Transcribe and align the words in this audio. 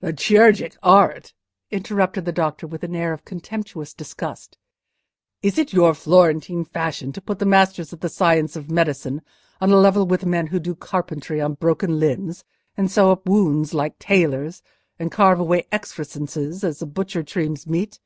"The 0.00 0.12
chirurgic 0.12 0.76
art!" 0.82 1.32
interrupted 1.70 2.24
the 2.24 2.32
doctor, 2.32 2.66
with 2.66 2.82
an 2.82 2.96
air 2.96 3.12
of 3.12 3.24
contemptuous 3.24 3.94
disgust. 3.94 4.58
"Is 5.42 5.58
it 5.58 5.72
your 5.72 5.94
Florentine 5.94 6.64
fashion 6.64 7.12
to 7.12 7.20
put 7.20 7.38
the 7.38 7.46
masters 7.46 7.92
of 7.92 8.00
the 8.00 8.08
science 8.08 8.56
of 8.56 8.68
medicine 8.68 9.22
on 9.60 9.70
a 9.70 9.76
level 9.76 10.04
with 10.04 10.26
men 10.26 10.48
who 10.48 10.58
do 10.58 10.74
carpentry 10.74 11.40
on 11.40 11.54
broken 11.54 12.00
limbs, 12.00 12.42
and 12.76 12.90
sew 12.90 13.12
up 13.12 13.28
wounds 13.28 13.74
like 13.74 13.96
tailors, 14.00 14.60
and 14.98 15.12
carve 15.12 15.38
away 15.38 15.68
excrescences 15.70 16.64
as 16.64 16.82
a 16.82 16.86
butcher 16.86 17.22
trims 17.22 17.64
meat? 17.64 18.00